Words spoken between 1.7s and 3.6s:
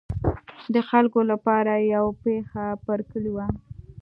یې یوه پښه پر کلي وه.